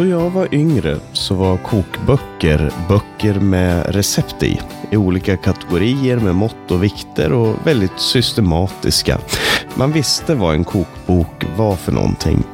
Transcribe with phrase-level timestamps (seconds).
[0.00, 4.60] Då jag var yngre så var kokböcker böcker med recept i.
[4.90, 9.18] I olika kategorier med mått och vikter och väldigt systematiska.
[9.74, 12.44] Man visste vad en kokbok var för någonting.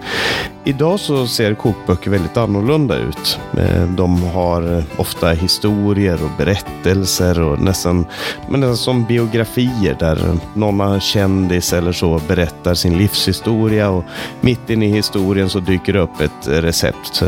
[0.65, 3.39] Idag så ser kokböcker väldigt annorlunda ut.
[3.59, 8.07] Eh, de har ofta historier och berättelser och nästan,
[8.49, 14.05] men nästan som biografier där någon kändis eller så berättar sin livshistoria och
[14.41, 17.23] mitt inne i historien så dyker det upp ett recept.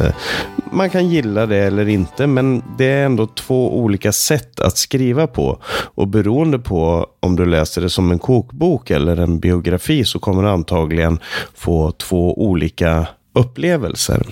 [0.73, 5.27] Man kan gilla det eller inte, men det är ändå två olika sätt att skriva
[5.27, 5.59] på.
[5.95, 10.43] Och beroende på om du läser det som en kokbok eller en biografi så kommer
[10.43, 11.19] du antagligen
[11.55, 14.27] få två olika upplevelser.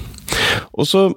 [0.71, 1.15] Och så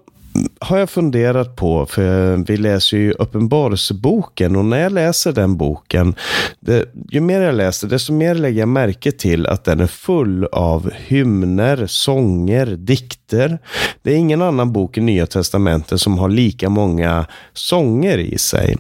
[0.59, 6.15] har jag funderat på, för vi läser ju Uppenbarelseboken och när jag läser den boken,
[6.59, 10.45] det, ju mer jag läser desto mer lägger jag märke till att den är full
[10.45, 13.59] av hymner, sånger, dikter.
[14.01, 18.75] Det är ingen annan bok i Nya Testamentet som har lika många sånger i sig.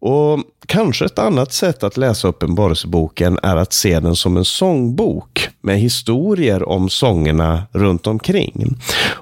[0.00, 5.48] Och Kanske ett annat sätt att läsa Uppenbarelseboken är att se den som en sångbok
[5.60, 8.76] med historier om sångerna runt omkring.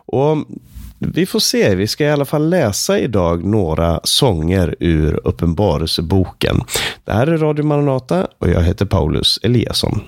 [0.06, 0.36] Och
[0.98, 6.56] vi får se, vi ska i alla fall läsa idag några sånger ur Uppenbarelseboken.
[7.04, 10.00] Det här är Radio Maranata och jag heter Paulus Eliasson.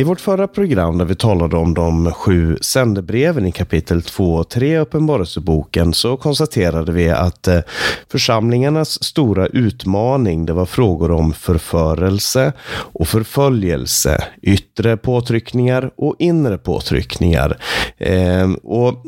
[0.00, 4.48] I vårt förra program där vi talade om de sju sändebreven i kapitel 2 och
[4.48, 7.60] 3 i Uppenbarelseboken så konstaterade vi att eh,
[8.08, 17.58] församlingarnas stora utmaning det var frågor om förförelse och förföljelse, yttre påtryckningar och inre påtryckningar.
[17.96, 19.04] Eh, och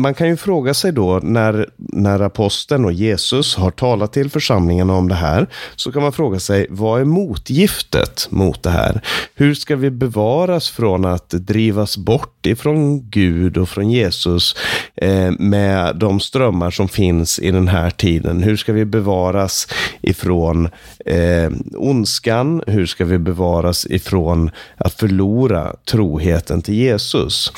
[0.00, 4.94] man kan ju fråga sig då när, när aposteln och Jesus har talat till församlingarna
[4.94, 9.00] om det här, så kan man fråga sig vad är motgiftet mot det här?
[9.34, 14.56] Hur ska vi bevaras från att drivas bort ifrån Gud och från Jesus
[14.94, 18.42] eh, med de strömmar som finns i den här tiden?
[18.42, 19.68] Hur ska vi bevaras
[20.00, 20.68] ifrån
[21.06, 22.62] eh, ondskan?
[22.66, 27.52] Hur ska vi bevaras ifrån att förlora troheten till Jesus?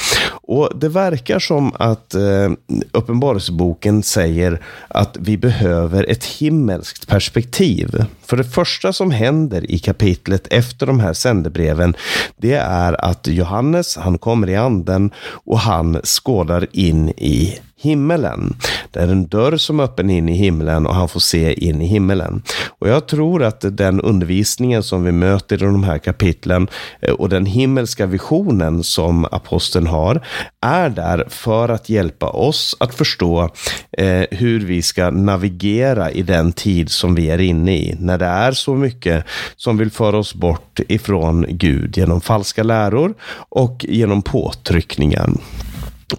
[0.46, 2.50] Och det verkar som att eh,
[2.92, 8.04] Uppenbarelseboken säger att vi behöver ett himmelskt perspektiv.
[8.26, 11.96] För det första som händer i kapitlet efter de här sändebreven,
[12.36, 18.56] det är att Johannes, han kommer i anden och han skådar in i himmelen.
[18.90, 21.82] Det är en dörr som är öppen in i himlen och han får se in
[21.82, 22.42] i himmelen.
[22.78, 26.68] Och jag tror att den undervisningen som vi möter i de här kapitlen
[27.00, 30.26] eh, och den himmelska visionen som aposteln har
[30.60, 33.50] är där för att hjälpa oss att förstå
[33.98, 37.96] eh, hur vi ska navigera i den tid som vi är inne i.
[38.00, 39.24] När det är så mycket
[39.56, 43.14] som vill föra oss bort ifrån Gud genom falska läror
[43.48, 45.30] och genom påtryckningar.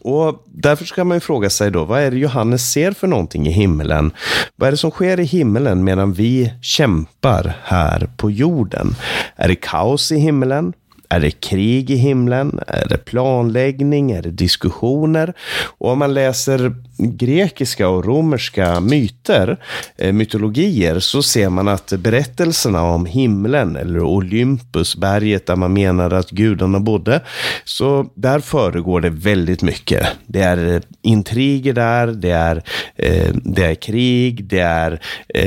[0.01, 3.47] Och därför ska man ju fråga sig då, vad är det Johannes ser för någonting
[3.47, 4.11] i himmelen?
[4.55, 8.95] Vad är det som sker i himmelen medan vi kämpar här på jorden?
[9.35, 10.73] Är det kaos i himmelen?
[11.09, 12.59] Är det krig i himlen?
[12.67, 14.11] Är det planläggning?
[14.11, 15.33] Är det diskussioner?
[15.77, 19.57] Och om man läser grekiska och romerska myter,
[19.97, 26.11] eh, mytologier, så ser man att berättelserna om himlen eller Olympus, berget där man menar
[26.11, 27.21] att gudarna bodde,
[27.63, 30.07] så där föregår det väldigt mycket.
[30.27, 32.63] Det är eh, intriger där, det är,
[32.95, 34.99] eh, det är krig, det är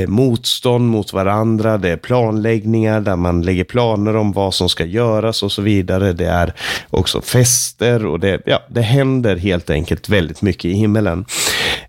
[0.07, 5.43] motstånd mot varandra, det är planläggningar där man lägger planer om vad som ska göras
[5.43, 6.13] och så vidare.
[6.13, 6.53] Det är
[6.89, 11.25] också fester och det, ja, det händer helt enkelt väldigt mycket i himmelen.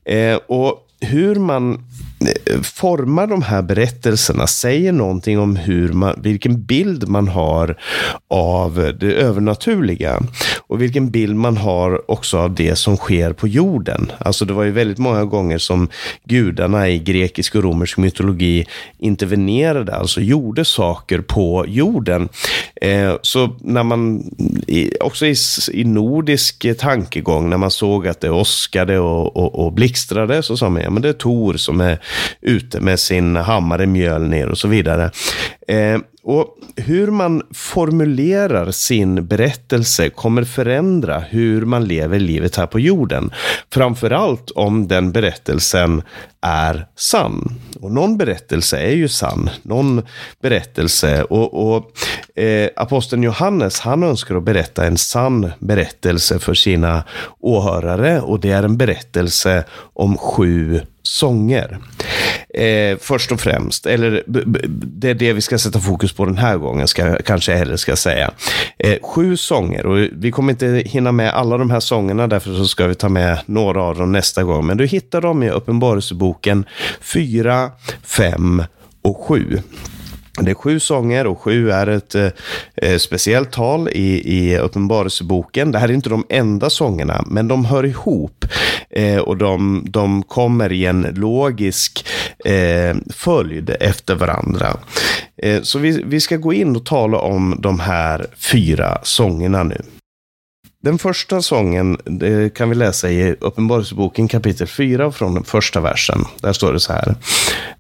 [0.04, 1.84] Eh, och hur man
[2.62, 7.76] formar de här berättelserna, säger någonting om hur man, vilken bild man har
[8.28, 10.20] av det övernaturliga.
[10.59, 14.12] Och vilken bild man har också av det som sker på jorden.
[14.19, 15.89] Alltså det var ju väldigt många gånger som
[16.24, 18.66] gudarna i grekisk och romersk mytologi
[18.98, 22.28] intervenerade, alltså gjorde saker på jorden.
[22.80, 24.30] Eh, så när man,
[25.00, 25.34] också i,
[25.72, 30.68] i nordisk tankegång, när man såg att det åskade och, och, och blixtrade, så sa
[30.68, 31.98] man, ja men det är Tor som är
[32.41, 35.10] ute med sin hammare, Mjölnir och så vidare.
[35.68, 42.80] Eh, och hur man formulerar sin berättelse kommer förändra hur man lever livet här på
[42.80, 43.33] jorden.
[43.72, 46.03] Framförallt om den berättelsen
[46.41, 47.54] är sann.
[47.80, 49.51] Och någon berättelse är ju sann.
[49.63, 50.03] Någon
[50.42, 51.22] berättelse.
[51.22, 51.92] Och, och
[52.42, 57.04] eh, aposteln Johannes, han önskar att berätta en sann berättelse för sina
[57.39, 58.21] åhörare.
[58.21, 59.65] Och det är en berättelse
[59.95, 60.80] om sju
[61.10, 61.78] sånger.
[62.54, 64.22] Eh, först och främst, eller
[64.66, 67.78] det är det vi ska sätta fokus på den här gången, ska, kanske jag hellre
[67.78, 68.30] ska säga.
[68.78, 72.65] Eh, sju sånger och vi kommer inte hinna med alla de här sångerna, därför så
[72.65, 74.66] ska vi ta med några av dem nästa gång.
[74.66, 76.65] Men du hittar dem i Uppenbarelseboken
[77.01, 77.71] 4,
[78.03, 78.63] 5
[79.03, 79.63] och 7.
[80.42, 82.28] Det är sju sånger och sju är ett eh,
[82.77, 85.72] eh speciellt tal i, i Uppenbarelseboken.
[85.72, 88.45] Det här är inte de enda sångerna, men de hör ihop
[88.91, 92.07] eh, och de, de kommer i en logisk
[92.45, 94.77] eh, följd efter varandra.
[95.42, 99.83] Eh, så vi, vi ska gå in och tala om de här fyra sångerna nu.
[100.82, 101.98] Den första sången
[102.54, 106.24] kan vi läsa i Uppenbarelseboken kapitel 4 från den första versen.
[106.41, 107.15] Där står det så här.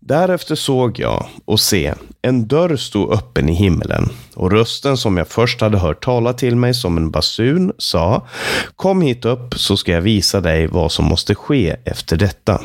[0.00, 5.28] Därefter såg jag och se, en dörr stod öppen i himmelen och rösten som jag
[5.28, 8.26] först hade hört tala till mig som en basun sa
[8.76, 12.60] Kom hit upp så ska jag visa dig vad som måste ske efter detta.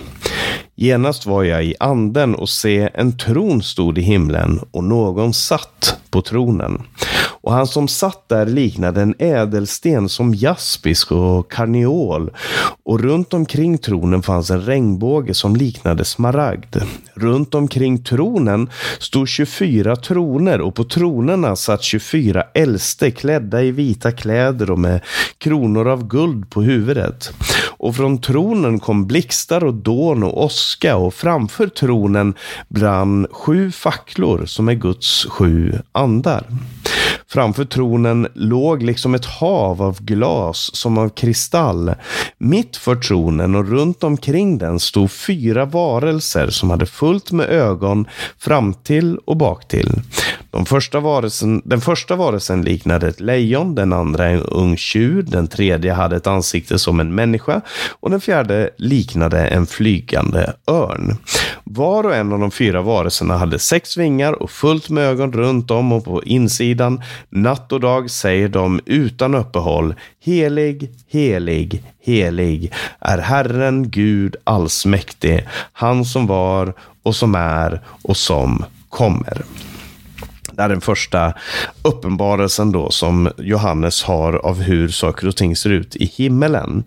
[0.75, 5.97] Genast var jag i anden och se en tron stod i himlen och någon satt
[6.09, 6.81] på tronen.
[7.45, 12.31] Och han som satt där liknade en ädelsten som jaspisk och karneol.
[12.83, 16.75] Och runt omkring tronen fanns en regnbåge som liknade smaragd.
[17.13, 18.69] Runt omkring tronen
[18.99, 25.01] stod 24 troner och på tronerna satt 24 äldste klädda i vita kläder och med
[25.37, 27.33] kronor av guld på huvudet.
[27.77, 32.33] Och från tronen kom blixtar och dån och åska och framför tronen
[32.69, 36.45] brann sju facklor som är Guds sju andar.
[37.27, 41.93] Framför tronen låg liksom ett hav av glas som av kristall.
[42.37, 48.07] Mitt för tronen och runt omkring den stod fyra varelser som hade fullt med ögon
[48.37, 49.91] fram till och bak till.
[50.55, 55.47] De första varelsen, den första varelsen liknade ett lejon, den andra en ung tjur, den
[55.47, 57.61] tredje hade ett ansikte som en människa
[57.99, 61.17] och den fjärde liknade en flygande örn.
[61.63, 65.71] Var och en av de fyra varelserna hade sex vingar och fullt med ögon runt
[65.71, 67.01] om och på insidan.
[67.29, 76.05] Natt och dag säger de utan uppehåll Helig, helig, helig är Herren Gud allsmäktig, han
[76.05, 76.73] som var
[77.03, 79.43] och som är och som kommer.
[80.55, 81.33] Det är den första
[81.85, 86.83] uppenbarelsen då som Johannes har av hur saker och ting ser ut i himmelen.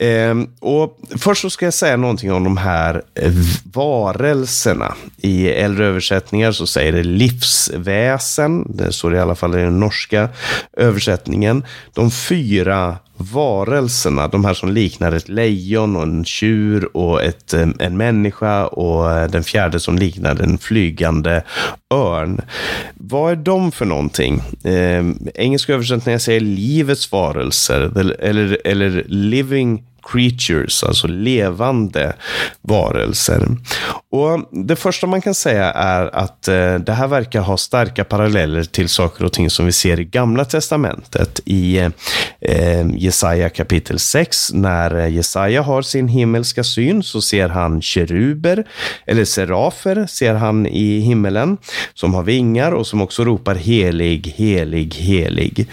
[0.00, 3.32] Eh, och först så ska jag säga någonting om de här eh,
[3.64, 4.94] varelserna.
[5.16, 8.76] I äldre översättningar så säger det livsväsen.
[8.76, 10.28] Det står i alla fall i den norska
[10.76, 11.64] översättningen.
[11.94, 17.68] De fyra varelserna, de här som liknar ett lejon och en tjur och ett, eh,
[17.78, 21.42] en människa och eh, den fjärde som liknar en flygande
[21.94, 22.40] örn.
[22.94, 24.21] Vad är de för någonting?
[24.64, 25.04] Eh,
[25.34, 27.80] engelska översättningar säger livets varelser
[28.20, 32.12] eller, eller living creatures, alltså levande
[32.60, 33.48] varelser.
[34.10, 38.64] Och Det första man kan säga är att eh, det här verkar ha starka paralleller
[38.64, 41.40] till saker och ting som vi ser i Gamla Testamentet.
[41.44, 41.78] I
[42.40, 48.64] eh, Jesaja kapitel 6, när eh, Jesaja har sin himmelska syn så ser han keruber,
[49.06, 51.56] eller serafer ser han i himmelen,
[51.94, 55.68] som har vingar och som också ropar helig, helig, helig.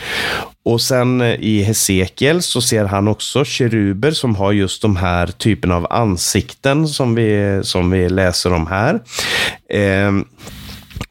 [0.64, 5.28] Och sen eh, i Hesekiel så ser han också keruber som har just de här
[5.28, 9.00] typen av ansikten som vi, som vi läser om här.
[9.70, 10.26] Ehm, eh,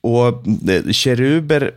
[0.01, 0.43] och
[0.91, 1.71] keruber,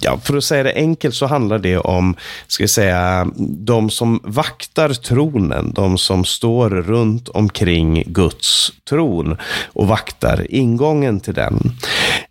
[0.00, 4.20] ja, för att säga det enkelt så handlar det om, ska jag säga, de som
[4.22, 11.72] vaktar tronen, de som står runt omkring Guds tron och vaktar ingången till den.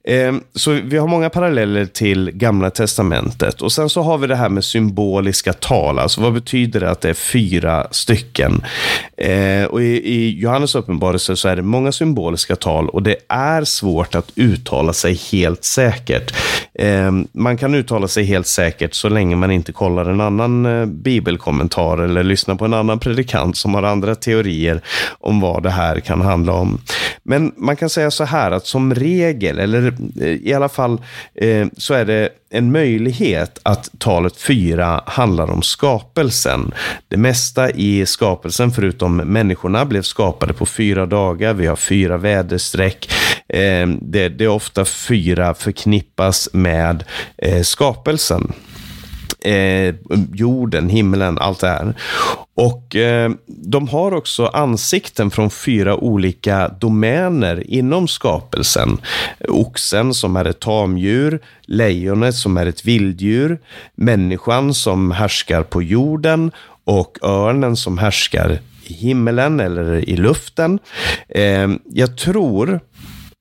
[0.07, 3.61] Ehm, så vi har många paralleller till Gamla Testamentet.
[3.61, 5.99] Och sen så har vi det här med symboliska tal.
[5.99, 8.63] Alltså vad betyder det att det är fyra stycken?
[9.17, 14.15] Ehm, och i, Johannes uppenbarelse så är det många symboliska tal och det är svårt
[14.15, 16.33] att uttala sig helt säkert.
[16.79, 20.85] Ehm, man kan uttala sig helt säkert så länge man inte kollar en annan eh,
[20.85, 24.81] bibelkommentar eller lyssnar på en annan predikant som har andra teorier
[25.19, 26.81] om vad det här kan handla om.
[27.23, 31.01] Men man kan säga så här att som regel, eller Eh, i alla fall
[31.35, 36.73] eh, så är det en möjlighet att talet fyra handlar om skapelsen.
[37.07, 41.53] Det mesta i skapelsen, förutom människorna, blev skapade på fyra dagar.
[41.53, 43.11] Vi har fyra väderstreck.
[43.47, 47.03] Eh, det, det är ofta fyra förknippas med
[47.63, 48.53] skapelsen
[49.45, 49.95] eh,
[50.33, 51.93] jorden, himlen, allt det här.
[52.55, 58.97] Och eh, de har också ansikten från fyra olika domäner inom skapelsen.
[59.47, 63.59] Oxen som är ett tamdjur, lejonet som är ett vilddjur,
[63.95, 66.51] människan som härskar på jorden
[66.83, 70.79] och örnen som härskar i himmelen eller i luften.
[71.29, 72.79] Eh, jag tror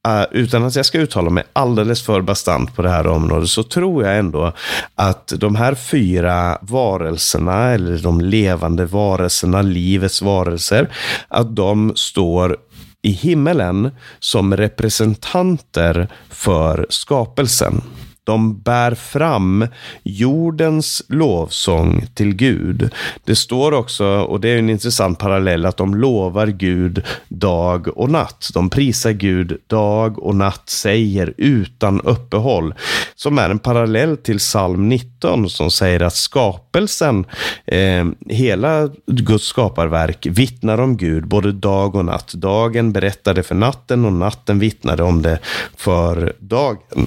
[0.08, 3.62] uh, utan att jag ska uttala mig alldeles för bastant på det här området, så
[3.62, 4.52] tror jag ändå
[4.94, 10.88] att de här fyra varelserna, eller de levande varelserna, livets varelser,
[11.28, 12.56] att de står
[13.02, 17.82] i himmelen som representanter för skapelsen.
[18.24, 19.66] De bär fram
[20.02, 22.90] jordens lovsång till Gud.
[23.24, 28.10] Det står också, och det är en intressant parallell, att de lovar Gud dag och
[28.10, 28.50] natt.
[28.54, 32.74] De prisar Gud dag och natt, säger utan uppehåll.
[33.14, 37.26] Som är en parallell till psalm 19 som säger att skapelsen,
[37.66, 42.32] eh, hela Guds skaparverk vittnar om Gud både dag och natt.
[42.34, 45.38] Dagen berättade för natten och natten vittnade om det
[45.76, 47.06] för dagen.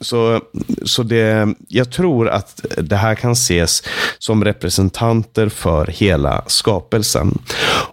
[0.00, 0.40] Så,
[0.84, 3.82] så det, jag tror att det här kan ses
[4.18, 7.38] som representanter för hela skapelsen.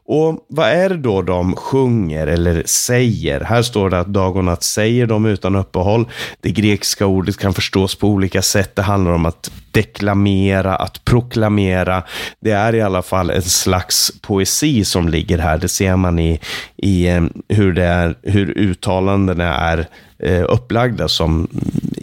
[0.06, 3.42] Och vad är det då de sjunger eller säger?
[3.42, 6.06] Här står det att dag och natt säger de utan uppehåll.
[6.42, 8.76] Det grekiska ordet kan förstås på olika sätt.
[8.76, 12.04] Det handlar om att deklamera, att proklamera.
[12.40, 15.58] Det är i alla fall en slags poesi som ligger här.
[15.58, 16.40] Det ser man i,
[16.78, 19.88] i eh, hur, det är, hur uttalandena är
[20.20, 21.48] eh, upplagda som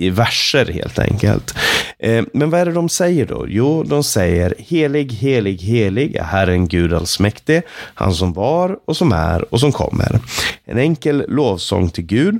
[0.03, 1.55] i verser helt enkelt.
[1.99, 3.47] Eh, men vad är det de säger då?
[3.49, 7.63] Jo, de säger helig, helig, helig är Herren Gud allsmäktig,
[7.95, 10.21] han som var och som är och som kommer.
[10.65, 12.39] En enkel lovsång till Gud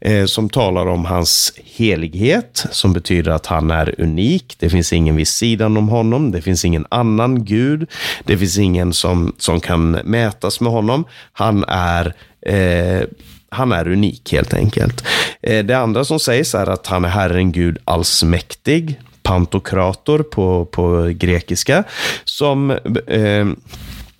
[0.00, 4.56] eh, som talar om hans helighet, som betyder att han är unik.
[4.58, 6.32] Det finns ingen vid sidan om honom.
[6.32, 7.90] Det finns ingen annan Gud.
[8.24, 11.04] Det finns ingen som, som kan mätas med honom.
[11.32, 12.14] Han är
[12.46, 13.06] eh,
[13.50, 15.04] han är unik helt enkelt.
[15.42, 21.12] Eh, det andra som sägs är att han är Herren Gud allsmäktig, pantokrator på, på
[21.14, 21.84] grekiska,
[22.24, 22.70] som
[23.06, 23.46] eh,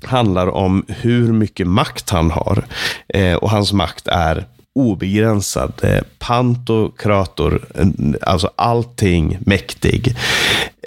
[0.04, 2.64] handlar om hur mycket makt han har.
[3.08, 5.72] Eh, och hans makt är obegränsad.
[5.82, 7.86] Eh, pantokrator, eh,
[8.22, 10.16] alltså allting mäktig.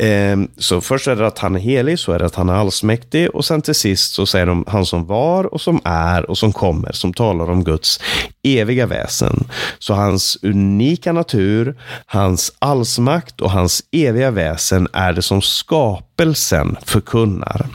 [0.01, 2.53] Ehm, så först är det att han är helig, så är det att han är
[2.53, 6.37] allsmäktig och sen till sist så säger de han som var och som är och
[6.37, 7.99] som kommer, som talar om Guds
[8.43, 9.47] eviga väsen.
[9.79, 11.75] Så hans unika natur,
[12.05, 17.67] hans allsmakt och hans eviga väsen är det som skapelsen förkunnar.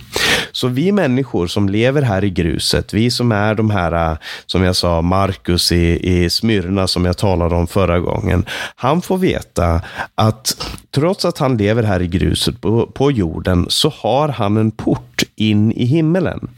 [0.52, 4.62] Så vi människor som lever här i gruset, vi som är de här, äh, som
[4.62, 8.47] jag sa, Markus i, i Smyrna som jag talade om förra gången.
[8.76, 9.81] Han får veta
[10.14, 10.57] att
[10.95, 15.23] trots att han lever här i gruset på, på jorden så har han en port
[15.37, 16.49] in i himmelen.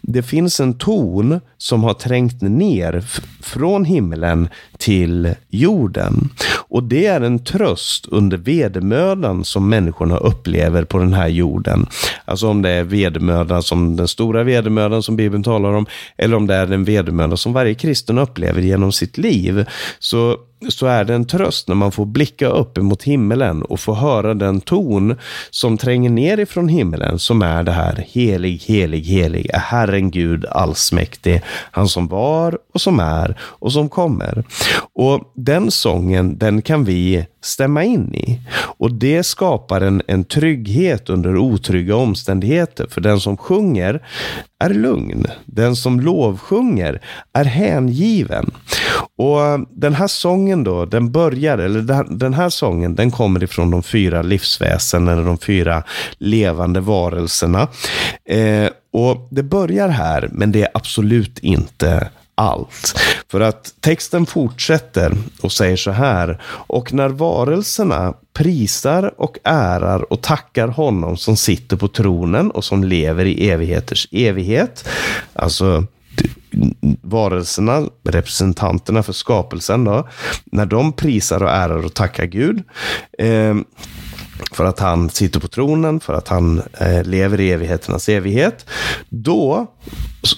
[0.00, 3.04] Det finns en ton som har trängt ner
[3.40, 4.48] från himlen
[4.78, 6.30] till jorden.
[6.68, 11.86] Och det är en tröst under vedermödan som människorna upplever på den här jorden.
[12.24, 16.46] Alltså om det är vedermödan som den stora vedermödan som Bibeln talar om, eller om
[16.46, 19.66] det är den vedermödan som varje kristen upplever genom sitt liv.
[19.98, 20.36] Så
[20.68, 24.34] så är det en tröst när man får blicka upp emot himmelen och få höra
[24.34, 25.16] den ton
[25.50, 30.46] som tränger ner ifrån himmelen som är det här helig, helig, helig är Herren Gud
[30.46, 34.44] allsmäktig, han som var och som är och som kommer.
[34.92, 38.40] Och den sången, den kan vi stämma in i.
[38.56, 42.86] Och det skapar en, en trygghet under otrygga omständigheter.
[42.90, 44.02] För den som sjunger
[44.60, 45.26] är lugn.
[45.46, 47.00] Den som lovsjunger
[47.32, 48.50] är hängiven.
[49.16, 53.82] Och den här sången då, den börjar, eller den här sången, den kommer ifrån de
[53.82, 55.82] fyra livsväsen, eller de fyra
[56.18, 57.68] levande varelserna.
[58.24, 63.00] Eh, och det börjar här, men det är absolut inte allt.
[63.28, 66.42] För att texten fortsätter och säger så här.
[66.44, 72.84] Och när varelserna prisar och ärar och tackar honom som sitter på tronen och som
[72.84, 74.88] lever i evigheters evighet.
[75.32, 75.84] Alltså
[77.02, 80.08] varelserna, representanterna för skapelsen, då,
[80.44, 82.62] när de prisar och ärar och tackar Gud,
[83.18, 83.56] eh,
[84.52, 88.66] för att han sitter på tronen, för att han eh, lever i evigheternas evighet.
[89.08, 89.66] Då,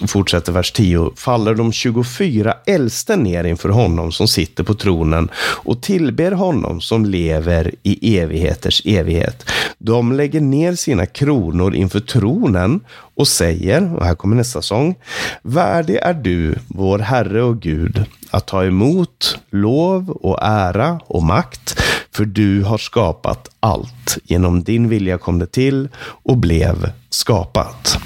[0.07, 5.81] fortsätter vers 10, faller de 24 äldste ner inför honom som sitter på tronen och
[5.81, 9.45] tillber honom som lever i evigheters evighet.
[9.77, 12.79] De lägger ner sina kronor inför tronen
[13.15, 14.95] och säger, och här kommer nästa sång,
[15.41, 21.81] Värdig är du, vår Herre och Gud, att ta emot lov och ära och makt,
[22.15, 24.17] för du har skapat allt.
[24.23, 27.97] Genom din vilja kom det till och blev skapat.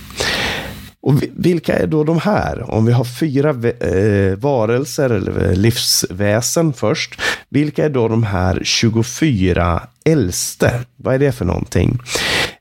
[1.01, 2.71] Och vilka är då de här?
[2.71, 7.21] Om vi har fyra eh, varelser eller livsväsen först.
[7.49, 10.79] Vilka är då de här 24 äldste?
[10.95, 11.99] Vad är det för någonting?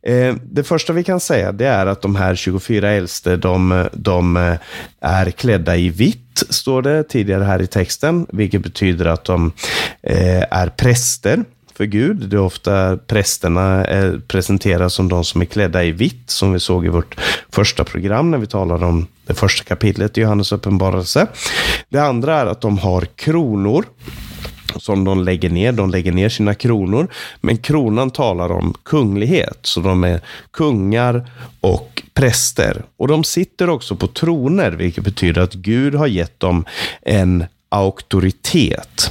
[0.06, 4.37] Eh, det första vi kan säga det är att de här 24 äldste, de, de
[4.37, 4.54] eh,
[5.00, 9.52] är klädda i vitt, står det tidigare här i texten, vilket betyder att de
[10.02, 11.44] eh, är präster
[11.76, 12.16] för Gud.
[12.16, 13.87] Det är ofta prästerna
[14.28, 17.20] presenteras som de som är klädda i vitt, som vi såg i vårt
[17.50, 21.26] första program när vi talade om det första kapitlet i Johannes uppenbarelse.
[21.88, 23.84] Det andra är att de har kronor
[24.78, 25.73] som de lägger ner.
[25.73, 27.09] De lägger ner sina kronor.
[27.40, 29.59] Men kronan talar om kunglighet.
[29.62, 32.83] Så de är kungar och präster.
[32.97, 36.64] Och de sitter också på troner, vilket betyder att Gud har gett dem
[37.02, 39.11] en auktoritet.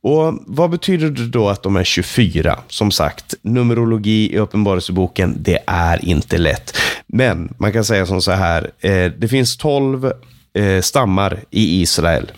[0.00, 2.58] Och Vad betyder det då att de är 24?
[2.68, 6.76] Som sagt, numerologi i Uppenbarelseboken, det är inte lätt.
[7.06, 10.12] Men man kan säga som så här, eh, det finns 12
[10.54, 12.32] eh, stammar i Israel.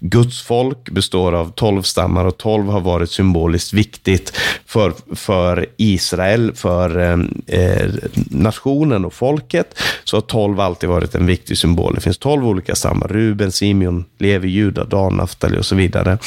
[0.00, 4.32] Guds folk består av tolv stammar och tolv har varit symboliskt viktigt
[4.66, 7.90] för, för Israel, för eh, eh,
[8.30, 9.78] nationen och folket.
[10.04, 11.94] Så har tolv alltid varit en viktig symbol.
[11.94, 13.08] Det finns tolv olika stammar.
[13.08, 16.18] Ruben, Simeon, Levi, Juda, Dan, Naftali och så vidare.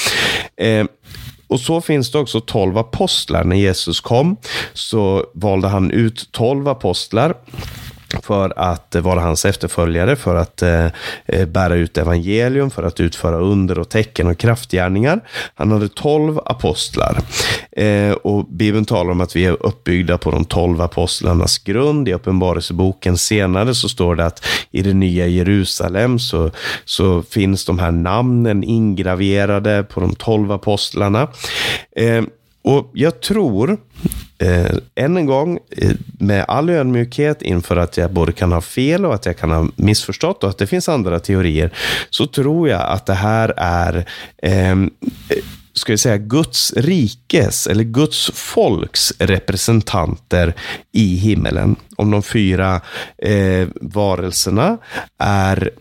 [0.58, 0.86] Eh,
[1.48, 3.44] och så finns det också tolv apostlar.
[3.44, 4.38] När Jesus kom
[4.74, 7.36] så valde han ut tolv apostlar
[8.24, 10.86] för att eh, vara hans efterföljare, för att eh,
[11.26, 15.20] eh, bära ut evangelium, för att utföra under och tecken och kraftgärningar.
[15.56, 17.20] Han hade tolv apostlar.
[17.72, 22.10] Eh, och Bibeln talar om att vi är uppbyggda på de tolv apostlarnas grund.
[22.10, 26.52] I Uppenbarelseboken senare så står det att i det nya Jerusalem så,
[26.86, 31.28] så finns de här namnen ingraverade på de tolv apostlarna.
[31.96, 32.24] Eh,
[32.62, 33.78] och jag tror
[34.42, 39.06] Eh, än en gång, eh, med all ödmjukhet inför att jag både kan ha fel
[39.06, 41.74] och att jag kan ha missförstått och att det finns andra teorier,
[42.10, 44.06] så tror jag att det här är
[44.44, 44.76] eh,
[45.80, 50.54] ska vi säga, Guds rikes eller Guds folks representanter
[50.92, 51.76] i himmelen.
[51.96, 52.82] Om de fyra
[53.18, 54.78] eh, varelserna
[55.18, 55.72] är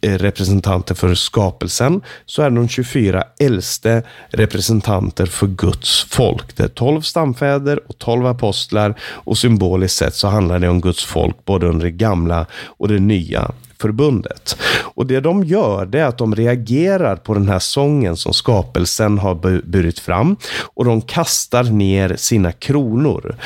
[0.00, 6.56] eh, representanter för skapelsen så är de 24 äldste representanter för Guds folk.
[6.56, 11.04] Det är 12 stamfäder och 12 apostlar och symboliskt sett så handlar det om Guds
[11.04, 14.56] folk både under det gamla och det nya förbundet.
[14.94, 19.18] Och det de gör det är att de reagerar på den här sången som skapelsen
[19.18, 19.34] har
[19.66, 20.36] burit fram
[20.74, 23.36] och de kastar ner sina kronor.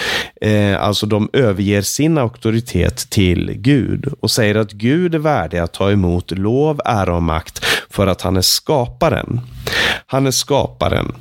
[0.40, 5.72] Eh, alltså de överger sin auktoritet till Gud och säger att Gud är värdig att
[5.72, 9.40] ta emot lov, ära och makt för att han är skaparen.
[10.06, 11.12] Han är skaparen.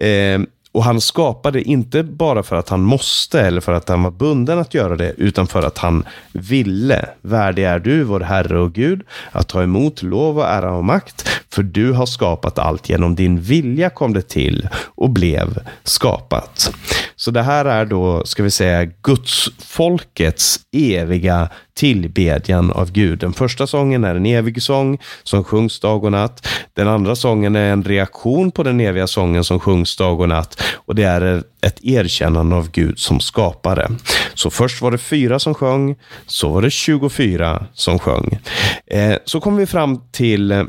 [0.00, 0.40] Eh,
[0.72, 4.58] och han skapade inte bara för att han måste eller för att han var bunden
[4.58, 7.08] att göra det, utan för att han ville.
[7.20, 9.02] Värdig är du, vår Herre och Gud,
[9.32, 12.88] att ta emot lov och ära och makt, för du har skapat allt.
[12.88, 16.72] Genom din vilja kom det till och blev skapat.
[17.20, 23.18] Så det här är då, ska vi säga, Guds folkets eviga tillbedjan av Gud.
[23.18, 26.46] Den första sången är en evig sång som sjungs dag och natt.
[26.74, 30.62] Den andra sången är en reaktion på den eviga sången som sjungs dag och natt.
[30.74, 33.88] Och det är ett erkännande av Gud som skapare.
[34.34, 38.38] Så först var det fyra som sjöng, så var det 24 som sjöng.
[38.86, 40.66] Eh, så kom vi fram till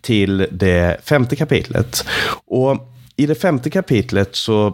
[0.00, 2.04] till det femte kapitlet.
[2.46, 2.86] Och
[3.20, 4.66] i det femte kapitlet så,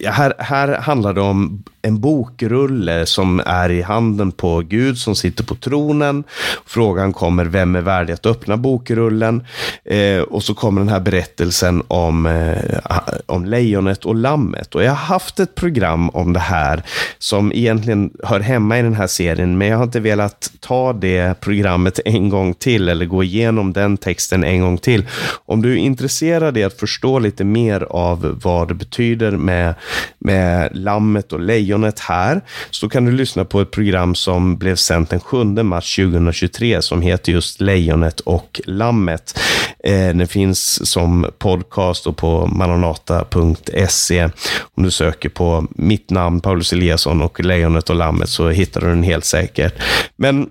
[0.00, 5.14] eh, här, här handlar det om en bokrulle som är i handen på Gud som
[5.14, 6.24] sitter på tronen.
[6.66, 9.46] Frågan kommer, vem är värdig att öppna bokrullen?
[9.84, 14.74] Eh, och så kommer den här berättelsen om, eh, om lejonet och lammet.
[14.74, 16.82] Och jag har haft ett program om det här
[17.18, 21.40] som egentligen hör hemma i den här serien, men jag har inte velat ta det
[21.40, 25.06] programmet en gång till eller gå igenom den texten en gång till.
[25.46, 29.74] Om du är intresserad i att förstå lite mer av vad det betyder med,
[30.18, 34.76] med lammet och lejonet lejonet här, så kan du lyssna på ett program som blev
[34.76, 39.38] sänt den 7 mars 2023 som heter just Lejonet och Lammet.
[39.84, 44.28] Eh, den finns som podcast och på maranata.se.
[44.76, 48.86] Om du söker på mitt namn, Paulus Eliasson och Lejonet och Lammet så hittar du
[48.86, 49.74] den helt säkert.
[50.16, 50.50] Men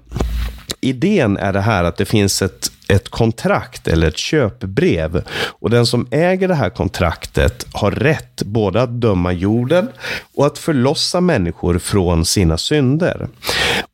[0.81, 5.23] idén är det här att det finns ett ett kontrakt eller ett köpbrev.
[5.59, 9.89] Och den som äger det här kontraktet har rätt både att döma jorden
[10.35, 13.27] och att förlossa människor från sina synder.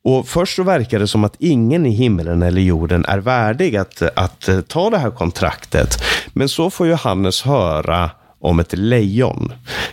[0.04, 4.02] Och Först så verkar det som att ingen i himlen eller jorden är värdig att,
[4.16, 6.02] att ta det här kontraktet.
[6.32, 8.10] Men så får Johannes höra
[8.44, 9.52] om ett lejon.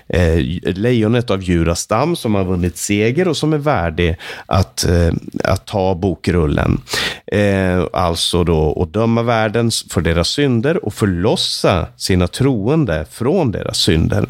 [0.09, 5.65] Eh, lejonet av Djurastam som har vunnit seger och som är värdig att, eh, att
[5.65, 6.81] ta bokrullen.
[7.27, 13.77] Eh, alltså då att döma världen för deras synder och förlossa sina troende från deras
[13.77, 14.25] synder.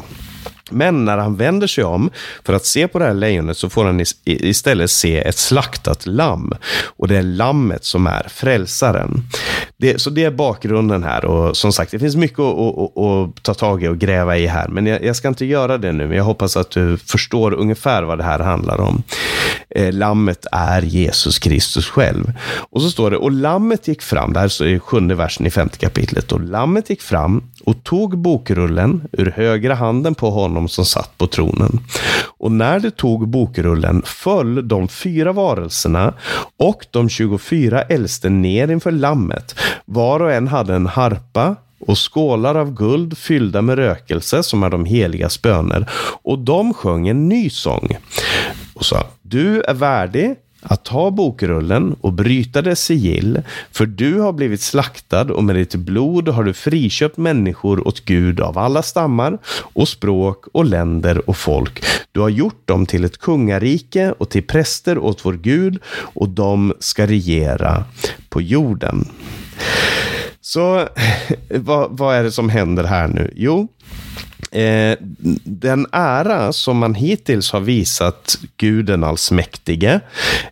[0.71, 2.09] Men när han vänder sig om
[2.45, 6.53] för att se på det här lejonet så får han istället se ett slaktat lamm.
[6.97, 9.23] Och det är lammet som är frälsaren.
[9.81, 11.25] Det, så det är bakgrunden här.
[11.25, 14.47] Och som sagt, det finns mycket att, att, att ta tag i och gräva i
[14.47, 14.67] här.
[14.67, 16.07] Men jag, jag, ska inte göra det nu.
[16.07, 19.03] Men jag hoppas att du förstår ungefär vad det här handlar om.
[19.69, 22.33] Eh, lammet är Jesus Kristus själv.
[22.69, 25.77] Och så står det, och lammet gick fram, det här är sjunde versen i femte
[25.77, 26.31] kapitlet.
[26.31, 31.27] Och lammet gick fram och tog bokrullen ur högra handen på honom som satt på
[31.27, 31.79] tronen.
[32.39, 36.13] Och när det tog bokrullen föll de fyra varelserna
[36.57, 39.55] och de 24 äldste ner inför lammet.
[39.85, 44.69] Var och en hade en harpa och skålar av guld fyllda med rökelse som är
[44.69, 45.89] de heligas böner.
[46.23, 47.97] Och de sjöng en ny sång
[48.73, 54.33] och sa, du är värdig att ta bokrullen och bryta dess sigill, för du har
[54.33, 59.37] blivit slaktad och med ditt blod har du friköpt människor åt Gud av alla stammar
[59.73, 61.83] och språk och länder och folk.
[62.11, 66.73] Du har gjort dem till ett kungarike och till präster åt vår Gud och de
[66.79, 67.83] ska regera
[68.29, 69.05] på jorden.
[70.41, 70.87] Så
[71.49, 73.33] vad, vad är det som händer här nu?
[73.35, 73.67] Jo,
[74.51, 74.97] Eh,
[75.43, 79.99] den ära som man hittills har visat guden allsmäktige,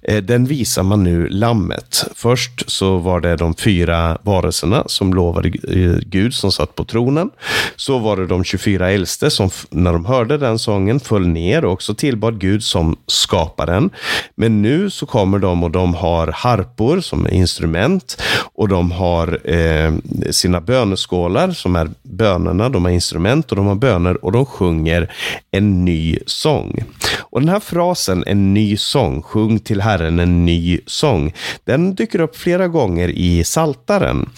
[0.01, 2.05] eh, den visar man nu lammet.
[2.15, 7.29] Först så var det de fyra varelserna som lovade eh, Gud som satt på tronen.
[7.75, 11.71] Så var det de 24 äldste som när de hörde den sången föll ner och
[11.71, 13.89] också tillbad Gud som skaparen.
[14.35, 18.21] Men nu så kommer de och de har harpor som är instrument
[18.53, 19.93] och de har eh,
[20.31, 25.11] sina böneskålar som är bönerna, de har instrument och de har böner och de sjunger
[25.51, 26.83] en ny sång.
[27.19, 31.33] Och den här frasen, en ny sång, sjung till Herren en ny sång,
[31.65, 34.29] den dyker upp flera gånger i Saltaren.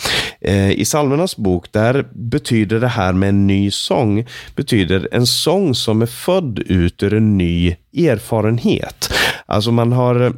[0.41, 5.75] Eh, I Salmernas bok, där betyder det här med en ny sång, betyder en sång
[5.75, 9.13] som är född ut ur en ny erfarenhet.
[9.45, 10.35] Alltså man har mm,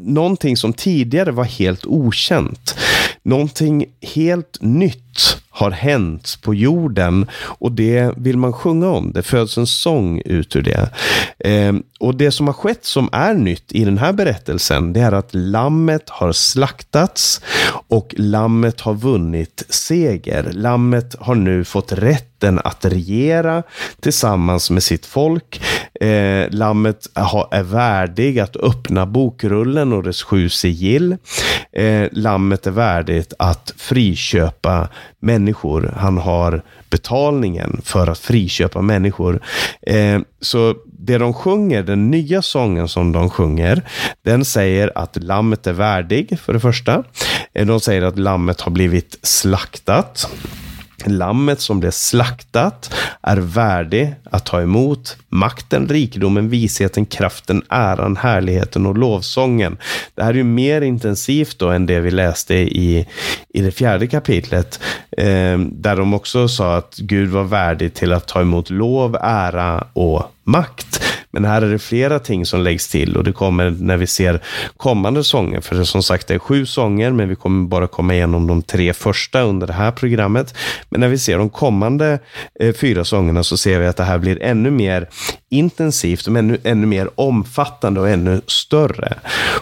[0.00, 2.76] någonting som tidigare var helt okänt.
[3.22, 9.12] Någonting helt nytt har hänt på jorden och det vill man sjunga om.
[9.12, 10.90] Det föds en sång ut ur det.
[11.38, 15.12] Eh, och det som har skett som är nytt i den här berättelsen, det är
[15.12, 17.40] att lammet har slaktats
[17.88, 20.50] och lammet har vunnit seger.
[20.52, 23.62] Lammet har nu fått rätt rätten att regera
[24.00, 25.60] tillsammans med sitt folk.
[26.00, 27.06] Eh, lammet
[27.50, 31.16] är värdig att öppna bokrullen och dess sju sigill.
[31.72, 34.88] Eh, lammet är värdigt att friköpa
[35.20, 35.94] människor.
[35.96, 39.40] Han har betalningen för att friköpa människor.
[39.82, 43.82] Eh, så det de sjunger, den nya sången som de sjunger,
[44.24, 47.04] den säger att lammet är värdig, för det första.
[47.54, 50.28] Eh, de säger att lammet har blivit slaktat.
[51.06, 58.86] Lammet som blev slaktat är värdig att ta emot makten, rikedomen, visheten, kraften, äran, härligheten
[58.86, 59.76] och lovsången.
[60.14, 63.06] Det här är ju mer intensivt då än det vi läste i,
[63.48, 68.28] i det fjärde kapitlet, eh, där de också sa att Gud var värdig till att
[68.28, 71.02] ta emot lov, ära och makt.
[71.32, 74.40] Men här är det flera ting som läggs till och det kommer när vi ser
[74.76, 75.60] kommande sånger.
[75.60, 78.62] För det som sagt det är sju sånger, men vi kommer bara komma igenom de
[78.62, 80.54] tre första under det här programmet.
[80.88, 82.18] Men när vi ser de kommande
[82.60, 85.08] eh, fyra sångerna så ser vi att det här blir ännu mer
[85.50, 89.14] intensivt, och ännu, ännu mer omfattande och ännu större.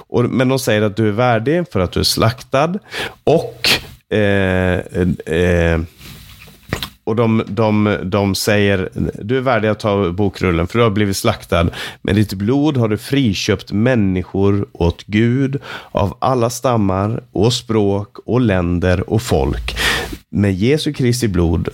[0.09, 2.79] Och, men de säger att du är värdig för att du är slaktad
[3.25, 3.69] och
[4.17, 4.79] eh,
[5.27, 5.81] eh,
[7.09, 8.89] och de, de, de säger,
[9.23, 11.71] du är värdig att ta bokrullen för du har blivit slaktad.
[12.03, 18.41] Med ditt blod har du friköpt människor åt Gud av alla stammar och språk och
[18.41, 19.77] länder och folk.
[20.29, 21.69] Med Jesu Kristi blod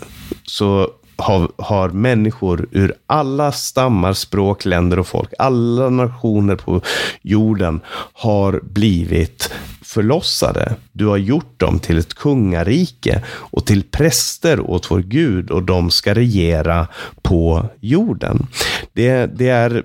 [0.45, 6.81] så har, har människor ur alla stammar, språk, länder och folk, alla nationer på
[7.23, 7.81] jorden
[8.13, 9.53] har blivit
[9.95, 10.75] förlossade.
[10.93, 15.91] Du har gjort dem till ett kungarike och till präster åt vår Gud och de
[15.91, 16.87] ska regera
[17.23, 18.47] på jorden.
[18.93, 19.83] Det, det är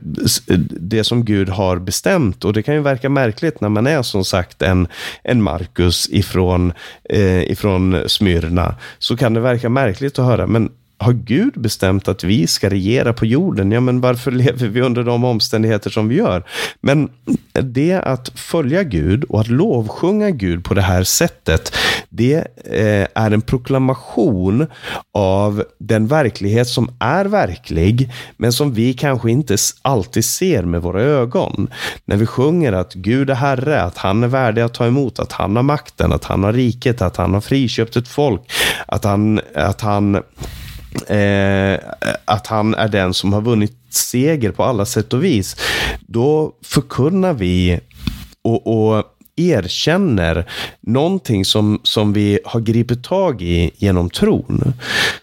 [0.80, 4.26] det som Gud har bestämt och det kan ju verka märkligt när man är som
[4.26, 4.88] sagt en,
[5.24, 6.74] en Markus ifrån,
[7.10, 8.76] eh, ifrån Smyrna.
[9.00, 10.70] Så kan det verka märkligt att höra, men
[11.00, 13.72] har Gud bestämt att vi ska regera på jorden?
[13.72, 16.44] Ja, men varför lever vi under de omständigheter som vi gör?
[16.82, 17.10] Men
[17.54, 21.76] det att följa Gud och att lovsjunga Gud på det här sättet,
[22.10, 22.36] det
[22.66, 24.68] eh, är en proklamation
[25.14, 31.02] av den verklighet som är verklig, men som vi kanske inte alltid ser med våra
[31.02, 31.70] ögon.
[32.06, 35.32] När vi sjunger att Gud är Herre, att han är värdig att ta emot, att
[35.32, 38.42] han har makten, att han har riket, att han har friköpt ett folk,
[38.88, 40.24] att han, att han
[41.08, 41.80] eh,
[42.26, 45.56] att han är den som har vunnit seger på alla sätt och vis,
[46.00, 47.80] då förkunnar vi
[48.42, 49.04] och, och
[49.36, 54.74] erkänner någonting som, som vi har gripit tag i genom tron.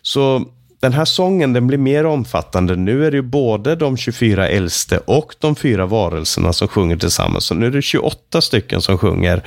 [0.03, 0.45] Så
[0.81, 2.77] den här sången den blir mer omfattande.
[2.77, 7.45] Nu är det ju både de 24 äldste och de fyra varelserna som sjunger tillsammans.
[7.45, 9.43] Så nu är det 28 stycken som sjunger.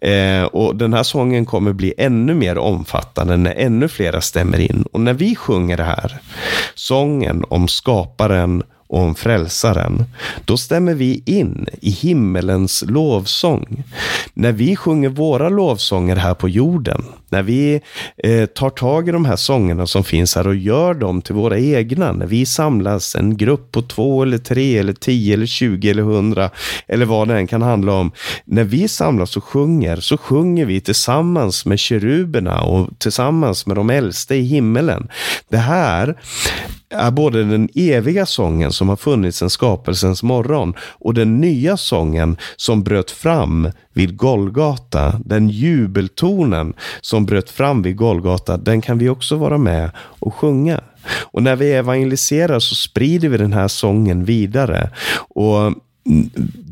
[0.00, 4.84] Eh, och den här sången kommer bli ännu mer omfattande när ännu flera stämmer in.
[4.92, 6.18] Och när vi sjunger det här,
[6.74, 10.04] sången om skaparen och om frälsaren,
[10.44, 13.82] då stämmer vi in i himmelens lovsång.
[14.34, 17.80] När vi sjunger våra lovsånger här på jorden, när vi
[18.16, 21.58] eh, tar tag i de här sångerna som finns här och gör dem till våra
[21.58, 26.02] egna, när vi samlas en grupp på två eller tre eller tio eller tjugo eller
[26.02, 26.50] hundra
[26.88, 28.12] eller vad det än kan handla om.
[28.44, 33.90] När vi samlas och sjunger så sjunger vi tillsammans med keruberna och tillsammans med de
[33.90, 35.08] äldste i himmelen.
[35.48, 36.16] Det här
[36.90, 42.36] är både den eviga sången som har funnits sedan skapelsens morgon och den nya sången
[42.56, 45.20] som bröt fram vid Golgata.
[45.24, 50.80] Den jubeltonen som bröt fram vid Golgata, den kan vi också vara med och sjunga.
[51.22, 54.90] Och när vi evangeliserar så sprider vi den här sången vidare.
[55.28, 55.72] Och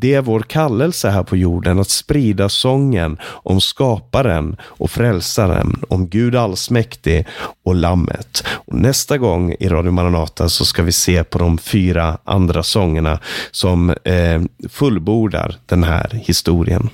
[0.05, 6.09] det är vår kallelse här på jorden att sprida sången om skaparen och frälsaren, om
[6.09, 7.27] Gud allsmäktig
[7.65, 8.45] och lammet.
[8.47, 13.19] Och nästa gång i Radio Maranata så ska vi se på de fyra andra sångerna
[13.51, 16.91] som eh, fullbordar den här historien.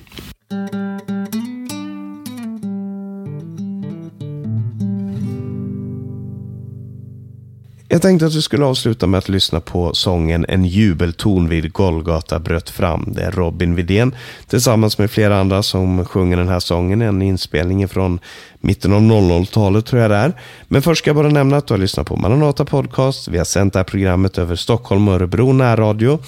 [7.93, 12.39] Jag tänkte att vi skulle avsluta med att lyssna på sången En jubelton vid Golgata
[12.39, 13.13] bröt fram.
[13.13, 14.15] Det är Robin Widén
[14.47, 17.03] tillsammans med flera andra som sjunger den här sången.
[17.03, 18.21] En inspelning från
[18.61, 20.33] mitten av 00-talet tror jag det är.
[20.69, 23.29] Men först ska jag bara nämna att du har lyssnat på Maranata Podcast.
[23.29, 26.19] Vi har sänt det här programmet över Stockholm och Örebro närradio.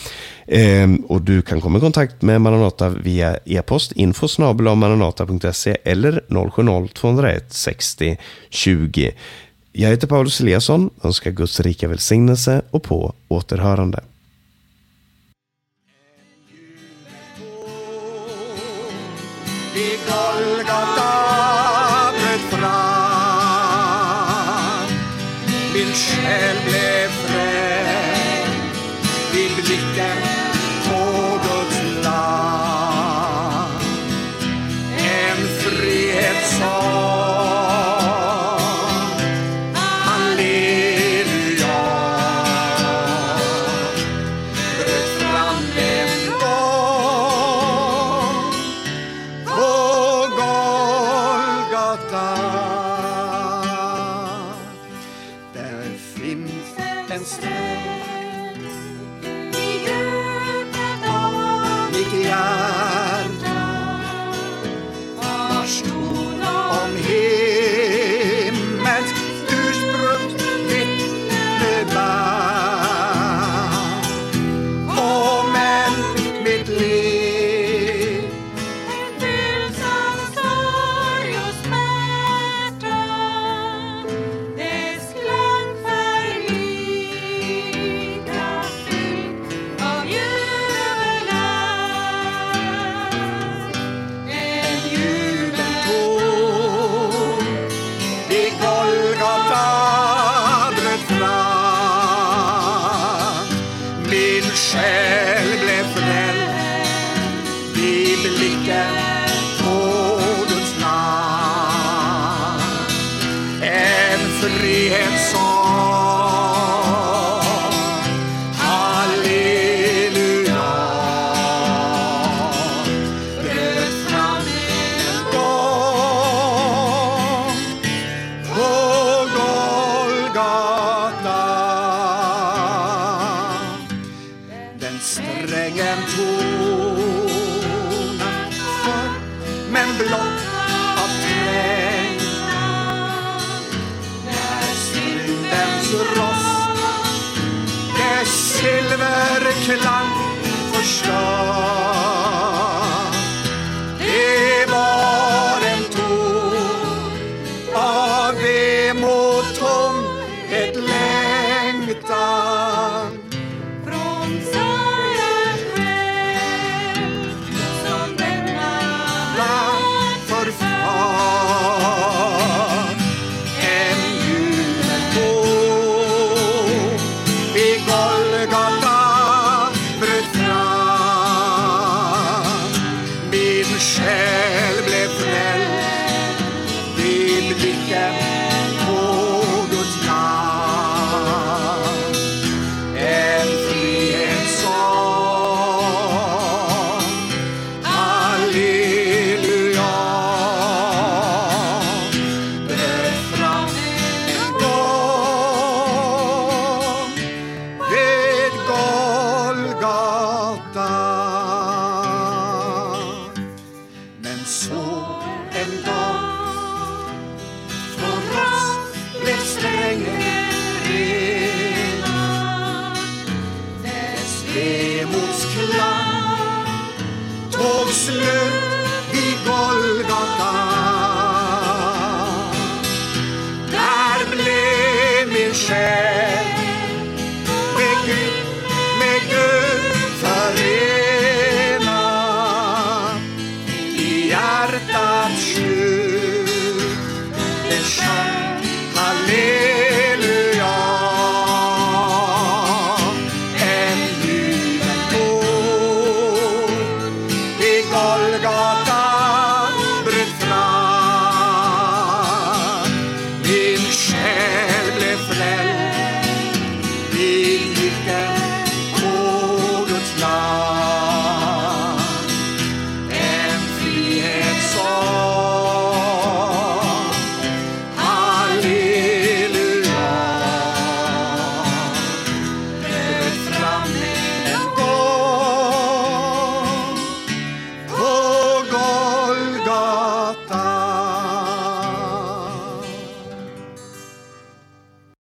[0.47, 4.29] Ehm, och du kan komma i kontakt med Maranata via e-post info
[4.75, 8.19] maranata.se eller 070-201 60
[8.51, 9.13] 20.
[9.75, 14.01] Jag heter Paulus Eliasson, önskar Guds rika välsignelse och på återhörande.
[25.75, 26.92] Min själ blev
[57.41, 57.82] en